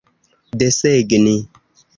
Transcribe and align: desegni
desegni 0.59 1.37